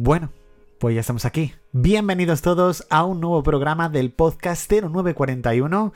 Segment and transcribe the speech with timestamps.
[0.00, 0.30] Bueno,
[0.78, 1.54] pues ya estamos aquí.
[1.72, 5.92] Bienvenidos todos a un nuevo programa del podcast 0941,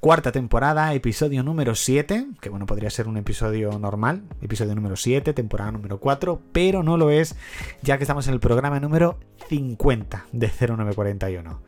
[0.00, 5.34] cuarta temporada, episodio número 7, que bueno, podría ser un episodio normal, episodio número 7,
[5.34, 7.36] temporada número 4, pero no lo es,
[7.82, 9.18] ya que estamos en el programa número
[9.50, 11.60] 50 de 0941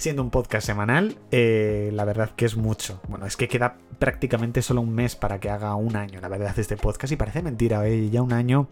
[0.00, 3.02] siendo un podcast semanal, eh, la verdad que es mucho.
[3.06, 6.58] Bueno, es que queda prácticamente solo un mes para que haga un año, la verdad,
[6.58, 7.12] este podcast.
[7.12, 8.08] Y parece mentira, ¿eh?
[8.08, 8.68] ya un año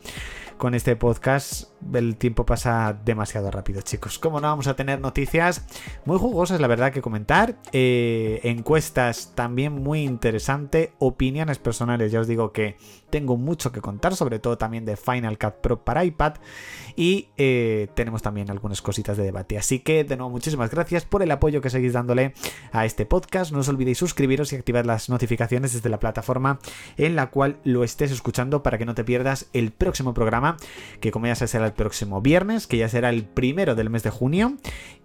[0.56, 4.18] con este podcast, el tiempo pasa demasiado rápido, chicos.
[4.18, 5.66] Como no vamos a tener noticias
[6.06, 7.56] muy jugosas, la verdad, que comentar.
[7.72, 10.94] Eh, encuestas también muy interesante.
[10.98, 12.78] Opiniones personales, ya os digo que
[13.10, 16.34] tengo mucho que contar, sobre todo también de Final Cut Pro para iPad.
[16.96, 19.58] Y eh, tenemos también algunas cositas de debate.
[19.58, 22.34] Así que, de nuevo, muchísimas gracias por el apoyo que seguís dándole
[22.72, 23.52] a este podcast.
[23.52, 26.58] No os olvidéis suscribiros y activar las notificaciones desde la plataforma
[26.96, 30.56] en la cual lo estés escuchando para que no te pierdas el próximo programa
[31.00, 34.02] que como ya sabes será el próximo viernes, que ya será el primero del mes
[34.02, 34.56] de junio.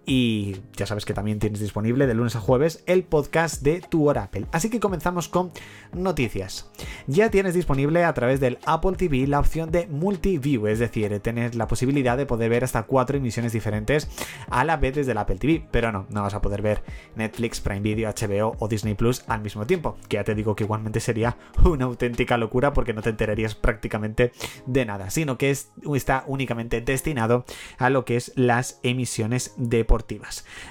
[0.06, 4.06] Y ya sabes que también tienes disponible de lunes a jueves el podcast de Tu
[4.06, 4.46] Hora Apple.
[4.52, 5.50] Así que comenzamos con
[5.94, 6.70] noticias.
[7.06, 11.54] Ya tienes disponible a través del Apple TV la opción de Multiview, es decir, tener
[11.54, 14.08] la posibilidad de poder ver hasta cuatro emisiones diferentes
[14.50, 15.66] a la vez desde el Apple TV.
[15.70, 16.82] Pero no, no vas a poder ver
[17.14, 19.96] Netflix, Prime Video, HBO o Disney Plus al mismo tiempo.
[20.08, 24.32] Que ya te digo que igualmente sería una auténtica locura porque no te enterarías prácticamente
[24.66, 27.44] de nada, sino que está únicamente destinado
[27.78, 29.84] a lo que es las emisiones de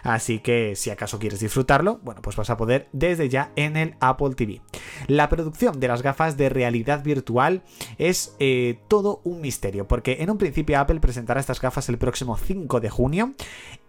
[0.04, 3.96] Así que si acaso quieres disfrutarlo, bueno, pues vas a poder desde ya en el
[4.00, 4.62] Apple TV.
[5.08, 7.13] La producción de las gafas de realidad virtual
[7.98, 12.38] es eh, todo un misterio, porque en un principio Apple presentará estas gafas el próximo
[12.38, 13.34] 5 de junio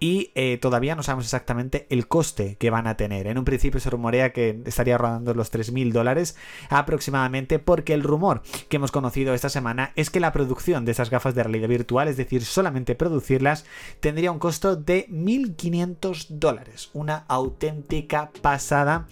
[0.01, 3.27] y eh, todavía no sabemos exactamente el coste que van a tener.
[3.27, 6.37] En un principio se rumorea que estaría rodando los 3.000 dólares
[6.69, 11.11] aproximadamente, porque el rumor que hemos conocido esta semana es que la producción de estas
[11.11, 13.65] gafas de realidad virtual, es decir, solamente producirlas,
[14.01, 16.91] tendría un costo de 1.500 dólares.
[16.93, 19.07] Una auténtica pasada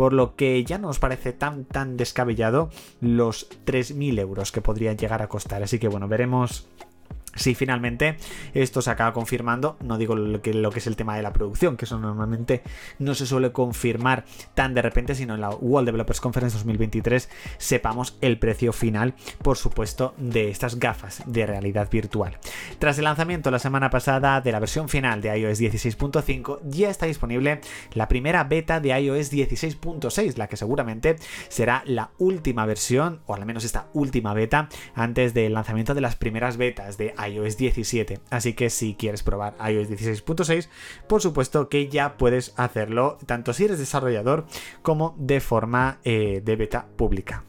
[0.00, 2.70] por lo que ya no nos parece tan tan descabellado
[3.02, 5.62] los 3.000 euros que podrían llegar a costar.
[5.62, 6.66] Así que bueno, veremos
[7.34, 8.16] si finalmente
[8.54, 11.32] esto se acaba confirmando, no digo lo que, lo que, es el tema de la
[11.32, 12.62] producción, que eso normalmente
[12.98, 14.24] no se suele confirmar
[14.54, 19.56] tan de repente, sino en la World Developers Conference 2023 sepamos el precio final, por
[19.56, 22.38] supuesto, de estas gafas de realidad virtual.
[22.78, 27.06] Tras el lanzamiento la semana pasada de la versión final de iOS 16.5, ya está
[27.06, 27.60] disponible
[27.92, 31.16] la primera beta de iOS 16.6, la que seguramente
[31.48, 36.16] será la última versión, o al menos esta última beta, antes del lanzamiento de las
[36.16, 38.20] primeras betas de iOS 17.
[38.30, 40.68] Así que si quieres probar iOS 16.6,
[41.08, 44.46] por supuesto que ya puedes hacerlo, tanto si eres desarrollador
[44.82, 47.44] como de forma eh, de beta pública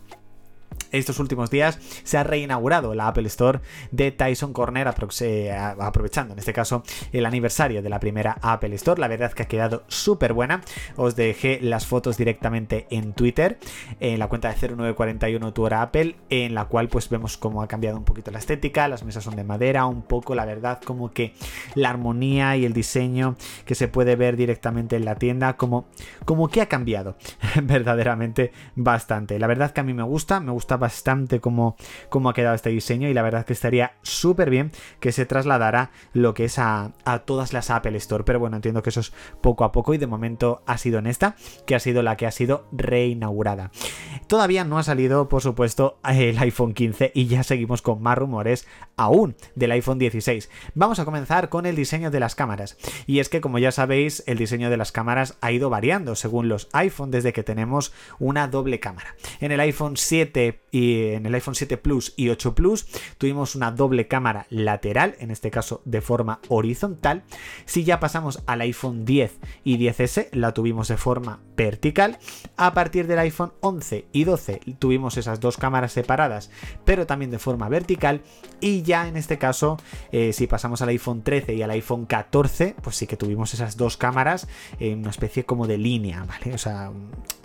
[0.91, 3.59] estos últimos días se ha reinaugurado la Apple Store
[3.91, 8.99] de Tyson Corner, eh, aprovechando en este caso el aniversario de la primera Apple Store.
[8.99, 10.61] La verdad que ha quedado súper buena.
[10.95, 13.57] Os dejé las fotos directamente en Twitter,
[13.99, 17.97] en la cuenta de 0941 Tu Apple, en la cual pues vemos cómo ha cambiado
[17.97, 18.87] un poquito la estética.
[18.87, 21.33] Las mesas son de madera, un poco la verdad como que
[21.75, 23.35] la armonía y el diseño
[23.65, 25.87] que se puede ver directamente en la tienda, como,
[26.25, 27.15] como que ha cambiado
[27.63, 29.39] verdaderamente bastante.
[29.39, 31.77] La verdad que a mí me gusta, me gusta bastante cómo,
[32.09, 35.91] cómo ha quedado este diseño y la verdad que estaría súper bien que se trasladara
[36.11, 36.91] lo que es a,
[37.25, 38.25] todas las Apple Store.
[38.25, 41.07] Pero bueno, entiendo que eso es poco a poco y de momento ha sido en
[41.07, 43.71] esta, que ha sido la que ha sido reinaugurada.
[44.27, 48.67] Todavía no ha salido, por supuesto, el iPhone 15 y ya seguimos con más rumores
[48.97, 50.49] aún del iPhone 16.
[50.73, 52.77] Vamos a comenzar con el diseño de las cámaras.
[53.07, 56.49] Y es que, como ya sabéis, el diseño de las cámaras ha ido variando según
[56.49, 59.15] los iPhone desde que tenemos una doble cámara.
[59.39, 62.87] En el iPhone 7 y en el iPhone 7 Plus y 8 Plus
[63.17, 67.23] tuvimos una doble cámara lateral, en este caso de forma horizontal.
[67.65, 72.17] Si ya pasamos al iPhone 10 y 10S, la tuvimos de forma vertical.
[72.57, 76.49] A partir del iPhone 11 y 12 tuvimos esas dos cámaras separadas,
[76.85, 78.21] pero también de forma vertical.
[78.59, 79.77] Y ya en este caso,
[80.11, 83.77] eh, si pasamos al iPhone 13 y al iPhone 14, pues sí que tuvimos esas
[83.77, 84.47] dos cámaras
[84.79, 86.53] en una especie como de línea, ¿vale?
[86.53, 86.91] O sea,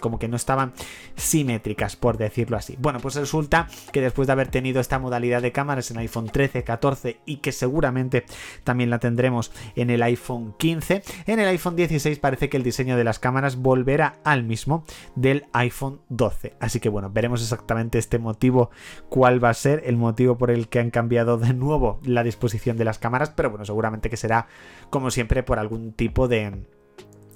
[0.01, 0.73] como que no estaban
[1.17, 2.77] simétricas, por decirlo así.
[2.79, 6.65] Bueno, pues resulta que después de haber tenido esta modalidad de cámaras en iPhone 13,
[6.65, 8.25] 14 y que seguramente
[8.65, 12.97] también la tendremos en el iPhone 15, en el iPhone 16 parece que el diseño
[12.97, 14.85] de las cámaras volverá al mismo
[15.15, 16.55] del iPhone 12.
[16.61, 18.71] Así que bueno, veremos exactamente este motivo,
[19.09, 22.77] cuál va a ser el motivo por el que han cambiado de nuevo la disposición
[22.77, 24.47] de las cámaras, pero bueno, seguramente que será
[24.91, 26.67] como siempre por algún tipo de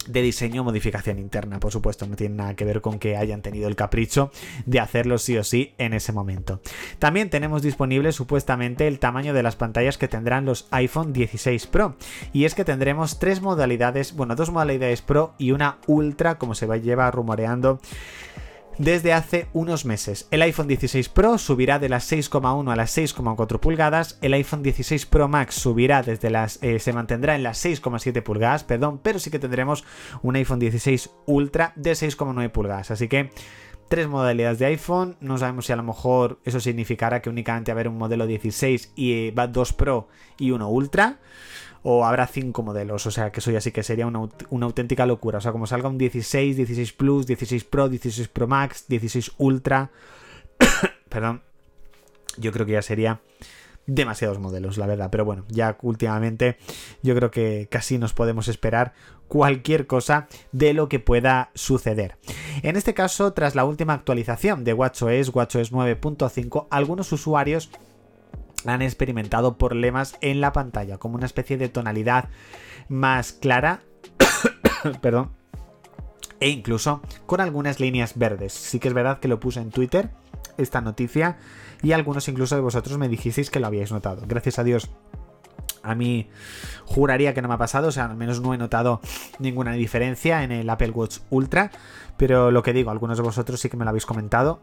[0.07, 3.69] de diseño modificación interna, por supuesto, no tiene nada que ver con que hayan tenido
[3.69, 4.31] el capricho
[4.67, 6.61] de hacerlo sí o sí en ese momento.
[6.99, 11.97] También tenemos disponible supuestamente el tamaño de las pantallas que tendrán los iPhone 16 Pro,
[12.33, 16.67] y es que tendremos tres modalidades, bueno, dos modalidades Pro y una Ultra, como se
[16.67, 17.81] va lleva rumoreando
[18.81, 20.27] desde hace unos meses.
[20.31, 25.05] El iPhone 16 Pro subirá de las 6,1 a las 6,4 pulgadas, el iPhone 16
[25.05, 29.31] Pro Max subirá desde las eh, se mantendrá en las 6,7 pulgadas, perdón, pero sí
[29.31, 29.85] que tendremos
[30.23, 33.31] un iPhone 16 Ultra de 6,9 pulgadas, así que
[33.89, 35.17] tres modalidades de iPhone.
[35.21, 39.31] No sabemos si a lo mejor eso significará que únicamente haber un modelo 16 y
[39.33, 41.19] va 2 Pro y uno Ultra
[41.83, 44.29] o habrá cinco modelos, o sea que eso ya sí que sería una,
[44.65, 48.85] auténtica locura, o sea como salga un 16, 16 Plus, 16 Pro, 16 Pro Max,
[48.89, 49.91] 16 Ultra,
[51.09, 51.43] perdón,
[52.37, 53.21] yo creo que ya sería
[53.87, 56.59] demasiados modelos, la verdad, pero bueno, ya últimamente
[57.03, 58.93] yo creo que casi nos podemos esperar
[59.27, 62.17] cualquier cosa de lo que pueda suceder.
[62.63, 67.71] En este caso, tras la última actualización de WatchOS, WatchOS 9.5, algunos usuarios
[68.67, 72.29] han experimentado problemas en la pantalla, como una especie de tonalidad
[72.89, 73.81] más clara,
[75.01, 75.31] perdón,
[76.41, 78.53] e incluso con algunas líneas verdes.
[78.53, 80.11] Sí que es verdad que lo puse en Twitter,
[80.57, 81.39] esta noticia,
[81.83, 84.23] y algunos incluso de vosotros me dijisteis que lo habíais notado.
[84.27, 84.91] Gracias a Dios.
[85.83, 86.29] A mí
[86.85, 89.01] juraría que no me ha pasado, o sea, al menos no he notado
[89.39, 91.71] ninguna diferencia en el Apple Watch Ultra,
[92.19, 94.61] pero lo que digo, algunos de vosotros sí que me lo habéis comentado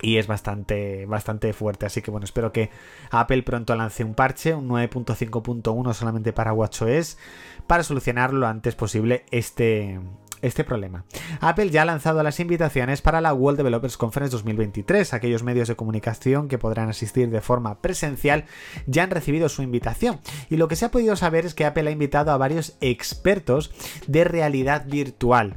[0.00, 1.86] y es bastante, bastante fuerte.
[1.86, 2.70] Así que bueno, espero que
[3.10, 7.18] Apple pronto lance un parche, un 9.5.1 solamente para WatchOS,
[7.66, 10.00] para solucionar lo antes posible este,
[10.42, 11.04] este problema.
[11.40, 15.14] Apple ya ha lanzado las invitaciones para la World Developers Conference 2023.
[15.14, 18.44] Aquellos medios de comunicación que podrán asistir de forma presencial
[18.86, 20.20] ya han recibido su invitación.
[20.50, 23.70] Y lo que se ha podido saber es que Apple ha invitado a varios expertos
[24.06, 25.56] de realidad virtual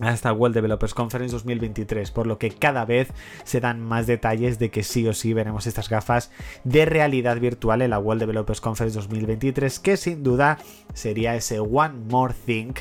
[0.00, 3.08] hasta World Developers Conference 2023, por lo que cada vez
[3.44, 6.30] se dan más detalles de que sí o sí veremos estas gafas
[6.64, 10.58] de realidad virtual en la World Developers Conference 2023, que sin duda
[10.94, 12.74] sería ese One More Thing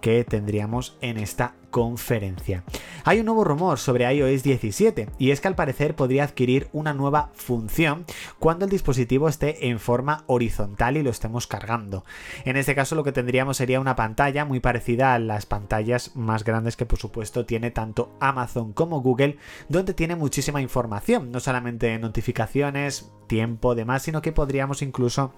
[0.00, 2.62] que tendríamos en esta conferencia.
[3.02, 6.94] Hay un nuevo rumor sobre iOS 17 y es que al parecer podría adquirir una
[6.94, 8.04] nueva función
[8.38, 12.04] cuando el dispositivo esté en forma horizontal y lo estemos cargando.
[12.44, 16.44] En este caso lo que tendríamos sería una pantalla muy parecida a las pantallas más
[16.44, 19.38] grandes que por supuesto tiene tanto Amazon como Google,
[19.68, 25.32] donde tiene muchísima información, no solamente notificaciones, tiempo, demás, sino que podríamos incluso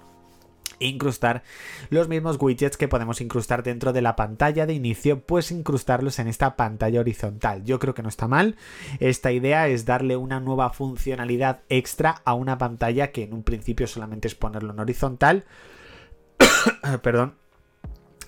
[0.78, 1.42] incrustar
[1.90, 6.28] los mismos widgets que podemos incrustar dentro de la pantalla de inicio, pues incrustarlos en
[6.28, 7.64] esta pantalla horizontal.
[7.64, 8.56] Yo creo que no está mal.
[9.00, 13.86] Esta idea es darle una nueva funcionalidad extra a una pantalla que en un principio
[13.86, 15.44] solamente es ponerlo en horizontal.
[17.02, 17.34] Perdón.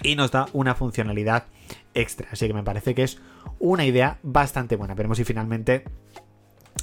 [0.02, 1.46] Y nos da una funcionalidad
[1.94, 2.28] extra.
[2.30, 3.18] Así que me parece que es
[3.58, 4.94] una idea bastante buena.
[4.94, 5.84] Veremos si finalmente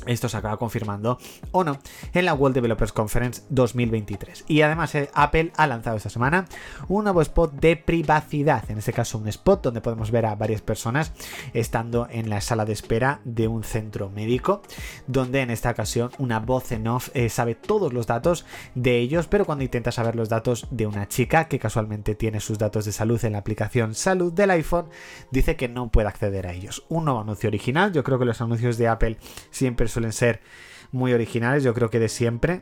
[0.08, 1.18] esto se acaba confirmando
[1.52, 1.80] o no
[2.14, 4.46] en la World Developers Conference 2023.
[4.48, 6.46] Y además eh, Apple ha lanzado esta semana
[6.88, 10.62] un nuevo spot de privacidad, en este caso un spot donde podemos ver a varias
[10.62, 11.12] personas
[11.54, 14.62] estando en la sala de espera de un centro médico,
[15.08, 19.28] donde en esta ocasión una voz en off eh, sabe todos los datos de ellos,
[19.28, 22.92] pero cuando intenta saber los datos de una chica que casualmente tiene sus datos de
[22.92, 24.88] salud en la aplicación salud del iPhone,
[25.32, 26.86] dice que no puede acceder a ellos.
[26.90, 29.18] Un nuevo anuncio original, yo creo que los anuncios de Apple
[29.52, 30.42] siempre suelen ser
[30.92, 32.62] muy originales, yo creo que de siempre.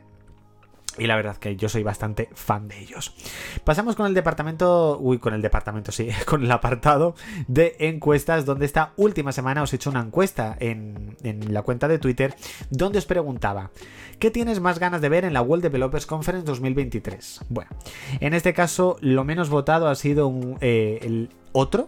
[0.96, 3.16] Y la verdad que yo soy bastante fan de ellos.
[3.64, 7.16] Pasamos con el departamento, uy, con el departamento, sí, con el apartado
[7.48, 11.88] de encuestas, donde esta última semana os he hecho una encuesta en, en, la cuenta
[11.88, 12.36] de Twitter,
[12.70, 13.72] donde os preguntaba,
[14.20, 17.46] ¿qué tienes más ganas de ver en la World Developers Conference 2023?
[17.50, 17.72] Bueno,
[18.20, 21.88] en este caso, lo menos votado ha sido un, eh, el otro,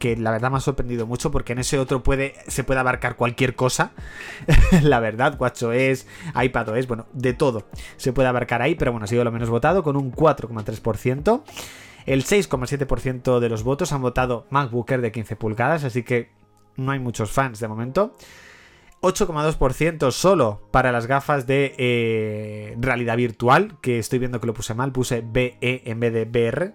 [0.00, 2.02] que la verdad me ha sorprendido mucho porque en ese otro
[2.48, 3.92] se puede abarcar cualquier cosa.
[4.82, 6.06] la verdad, WatchOS,
[6.42, 9.82] iPadOS, bueno, de todo se puede abarcar ahí, pero bueno, ha sido lo menos votado
[9.82, 11.42] con un 4,3%.
[12.06, 16.30] El 6,7% de los votos han votado MacBooker de 15 pulgadas, así que
[16.76, 18.16] no hay muchos fans de momento.
[19.02, 24.72] 8,2% solo para las gafas de eh, realidad virtual, que estoy viendo que lo puse
[24.72, 26.74] mal, puse BE en vez de BR.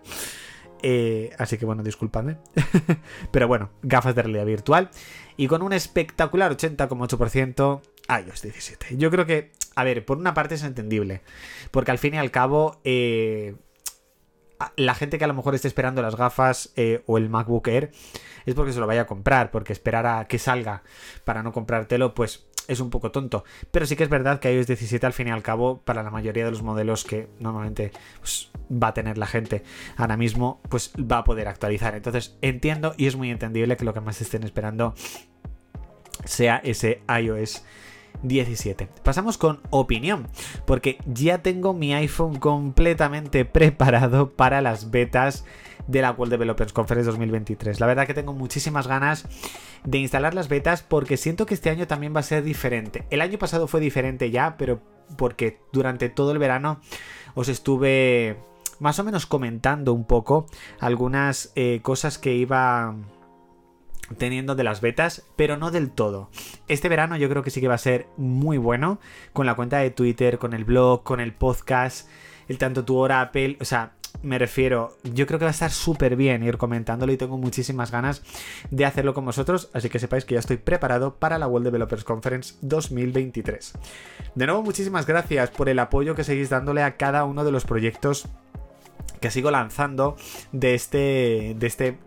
[0.88, 2.38] Eh, así que bueno, disculpadme.
[3.32, 4.92] Pero bueno, gafas de realidad virtual.
[5.36, 7.82] Y con un espectacular 80,8%
[8.24, 8.96] iOS 17.
[8.96, 11.22] Yo creo que, a ver, por una parte es entendible.
[11.72, 13.56] Porque al fin y al cabo, eh,
[14.75, 17.89] la gente que a lo mejor esté esperando las gafas eh, o el MacBook Air
[18.46, 19.50] es porque se lo vaya a comprar.
[19.50, 20.84] Porque esperar a que salga
[21.24, 23.43] para no comprártelo, pues es un poco tonto.
[23.72, 26.10] Pero sí que es verdad que iOS 17 al fin y al cabo, para la
[26.10, 29.63] mayoría de los modelos que normalmente pues, va a tener la gente
[29.98, 31.95] ahora mismo, pues va a poder actualizar.
[31.95, 34.93] Entonces entiendo y es muy entendible que lo que más estén esperando
[36.25, 37.63] sea ese iOS
[38.24, 38.88] 17.
[39.03, 40.27] Pasamos con opinión,
[40.65, 45.45] porque ya tengo mi iPhone completamente preparado para las betas
[45.88, 47.80] de la World Developers Conference 2023.
[47.80, 49.27] La verdad que tengo muchísimas ganas
[49.84, 53.06] de instalar las betas porque siento que este año también va a ser diferente.
[53.10, 54.82] El año pasado fue diferente ya, pero
[55.18, 56.80] porque durante todo el verano
[57.36, 58.38] os estuve
[58.80, 60.48] más o menos comentando un poco
[60.80, 62.96] algunas eh, cosas que iba
[64.18, 66.30] teniendo de las betas, pero no del todo.
[66.68, 69.00] Este verano yo creo que sí que va a ser muy bueno
[69.34, 72.08] con la cuenta de Twitter, con el blog, con el podcast,
[72.48, 75.72] el tanto tu hora Apple, o sea, me refiero, yo creo que va a estar
[75.72, 78.22] súper bien ir comentándolo y tengo muchísimas ganas
[78.72, 82.03] de hacerlo con vosotros, así que sepáis que ya estoy preparado para la World Developers
[82.03, 83.74] Conference 2023.
[84.36, 87.65] De nuevo, muchísimas gracias por el apoyo que seguís dándole a cada uno de los
[87.65, 88.27] proyectos
[89.19, 90.17] que sigo lanzando
[90.51, 91.98] de este, de este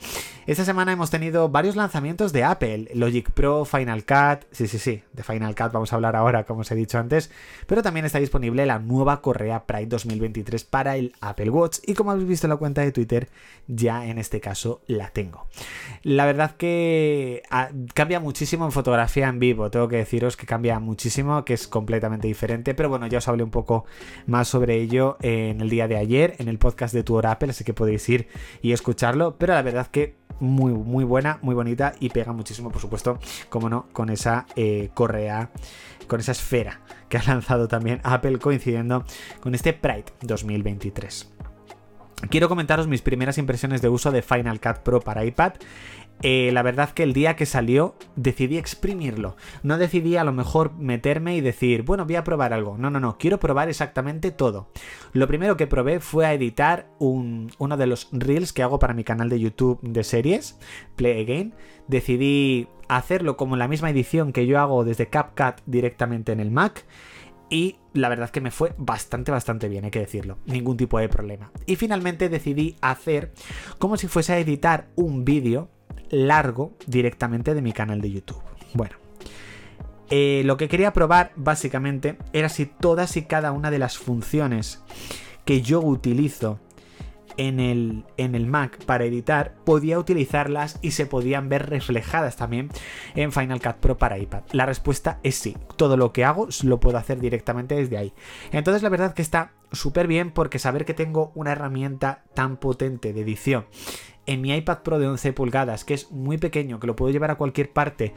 [0.48, 5.04] Esta semana hemos tenido varios lanzamientos de Apple, Logic Pro, Final Cut, sí, sí, sí,
[5.14, 7.30] de Final Cut vamos a hablar ahora, como os he dicho antes,
[7.68, 12.10] pero también está disponible la nueva correa Pride 2023 para el Apple Watch y como
[12.12, 13.30] habéis visto en la cuenta de Twitter,
[13.68, 15.46] ya en este caso la tengo.
[16.02, 20.80] La verdad que ah, cambia muchísimo en fotografía en vivo, tengo que deciros que cambia
[20.80, 23.86] muchísimo, que es completamente diferente, pero bueno, ya os hablé un poco
[24.26, 27.64] más sobre ello en el día de ayer, en el podcast de Tu Apple, así
[27.64, 28.28] que podéis ir
[28.62, 32.82] y escucharlo, pero la verdad que muy, muy buena, muy bonita y pega muchísimo, por
[32.82, 33.20] supuesto,
[33.50, 35.52] como no, con esa eh, correa,
[36.08, 39.04] con esa esfera que ha lanzado también Apple coincidiendo
[39.42, 41.34] con este Pride 2023.
[42.30, 45.54] Quiero comentaros mis primeras impresiones de uso de Final Cut Pro para iPad.
[46.22, 49.38] Eh, la verdad que el día que salió decidí exprimirlo.
[49.64, 52.78] No decidí a lo mejor meterme y decir, bueno, voy a probar algo.
[52.78, 54.70] No, no, no, quiero probar exactamente todo.
[55.14, 59.04] Lo primero que probé fue a editar uno de los reels que hago para mi
[59.04, 60.60] canal de YouTube de series,
[60.96, 61.54] Play Again.
[61.88, 66.86] Decidí hacerlo como la misma edición que yo hago desde CapCut directamente en el Mac.
[67.52, 70.38] Y la verdad que me fue bastante, bastante bien, hay que decirlo.
[70.46, 71.52] Ningún tipo de problema.
[71.66, 73.34] Y finalmente decidí hacer
[73.80, 75.72] como si fuese a editar un vídeo
[76.10, 78.42] largo directamente de mi canal de YouTube.
[78.74, 78.96] Bueno,
[80.10, 84.84] eh, lo que quería probar básicamente era si todas y cada una de las funciones
[85.46, 86.60] que yo utilizo
[87.38, 92.70] en el, en el, Mac para editar, podía utilizarlas y se podían ver reflejadas también
[93.16, 94.44] en Final Cut Pro para iPad.
[94.52, 95.56] La respuesta es sí.
[95.78, 98.14] Todo lo que hago lo puedo hacer directamente desde ahí.
[98.52, 103.14] Entonces la verdad que está súper bien porque saber que tengo una herramienta tan potente
[103.14, 103.66] de edición
[104.30, 107.32] en mi iPad Pro de 11 pulgadas, que es muy pequeño, que lo puedo llevar
[107.32, 108.14] a cualquier parte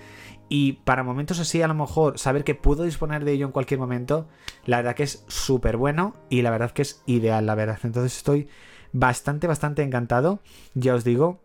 [0.50, 3.80] y para momentos así a lo mejor saber que puedo disponer de ello en cualquier
[3.80, 4.28] momento,
[4.66, 7.78] la verdad que es súper bueno y la verdad que es ideal, la verdad.
[7.82, 8.46] Entonces estoy
[8.92, 10.40] bastante, bastante encantado,
[10.74, 11.40] ya os digo,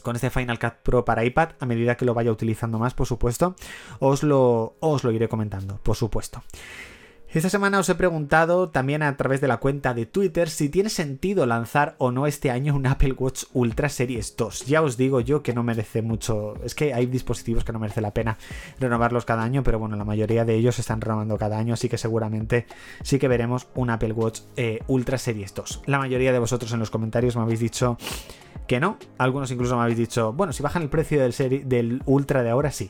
[0.00, 3.06] con este Final Cut Pro para iPad, a medida que lo vaya utilizando más, por
[3.06, 3.54] supuesto,
[3.98, 6.42] os lo, os lo iré comentando, por supuesto.
[7.30, 10.88] Esta semana os he preguntado también a través de la cuenta de Twitter si tiene
[10.88, 14.64] sentido lanzar o no este año un Apple Watch Ultra Series 2.
[14.64, 18.00] Ya os digo yo que no merece mucho, es que hay dispositivos que no merece
[18.00, 18.38] la pena
[18.80, 21.90] renovarlos cada año, pero bueno, la mayoría de ellos se están renovando cada año, así
[21.90, 22.64] que seguramente
[23.02, 25.82] sí que veremos un Apple Watch eh, Ultra Series 2.
[25.84, 27.98] La mayoría de vosotros en los comentarios me habéis dicho
[28.68, 32.44] que no, algunos incluso me habéis dicho, bueno, si bajan el precio del, del Ultra
[32.44, 32.88] de ahora sí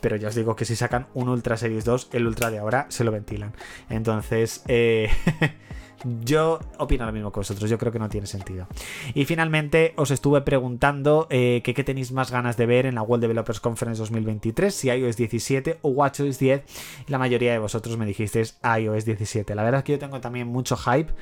[0.00, 2.86] pero ya os digo que si sacan un Ultra Series 2, el Ultra de ahora
[2.88, 3.52] se lo ventilan.
[3.90, 5.10] Entonces, eh,
[6.24, 8.66] yo opino lo mismo que vosotros, yo creo que no tiene sentido.
[9.14, 13.22] Y finalmente os estuve preguntando eh, qué tenéis más ganas de ver en la World
[13.22, 16.62] Developers Conference 2023, si iOS 17 o WatchOS 10.
[17.08, 19.54] La mayoría de vosotros me dijisteis iOS 17.
[19.54, 21.12] La verdad es que yo tengo también mucho hype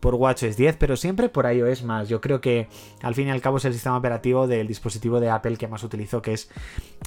[0.00, 2.08] por WatchOS 10, pero siempre por iOS más.
[2.10, 2.68] Yo creo que
[3.02, 5.82] al fin y al cabo es el sistema operativo del dispositivo de Apple que más
[5.82, 6.50] utilizo, que es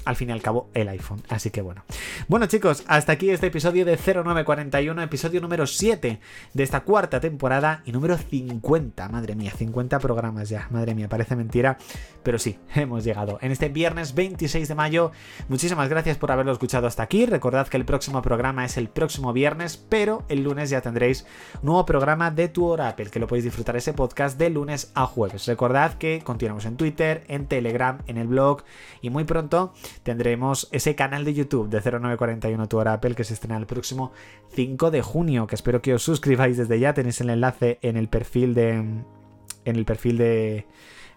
[0.05, 1.21] al fin y al cabo el iPhone.
[1.29, 1.83] Así que bueno.
[2.27, 6.19] Bueno chicos, hasta aquí este episodio de 0941, episodio número 7
[6.53, 9.09] de esta cuarta temporada y número 50.
[9.09, 10.67] Madre mía, 50 programas ya.
[10.71, 11.77] Madre mía, parece mentira,
[12.23, 13.37] pero sí, hemos llegado.
[13.41, 15.11] En este viernes 26 de mayo,
[15.49, 17.25] muchísimas gracias por haberlo escuchado hasta aquí.
[17.25, 21.27] Recordad que el próximo programa es el próximo viernes, pero el lunes ya tendréis
[21.61, 25.05] nuevo programa de tu hora Apple, que lo podéis disfrutar ese podcast de lunes a
[25.05, 25.45] jueves.
[25.45, 28.63] Recordad que continuamos en Twitter, en Telegram, en el blog
[29.01, 33.33] y muy pronto tendremos ese canal de YouTube de 0941 Tu Hora Apple que se
[33.33, 34.11] estrena el próximo
[34.53, 36.93] 5 de junio, que espero que os suscribáis desde ya.
[36.93, 38.73] Tenéis el enlace en el perfil de...
[38.73, 39.05] en
[39.75, 40.65] el perfil de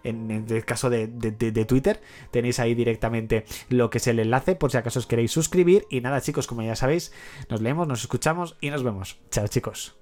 [0.03, 2.01] en el caso de, de, Twitter,
[2.31, 5.85] tenéis ahí directamente lo que es el enlace por si acaso os queréis suscribir.
[5.89, 7.13] Y nada chicos, como ya sabéis,
[7.49, 9.19] nos leemos, nos escuchamos y nos vemos.
[9.29, 10.00] Chao chicos.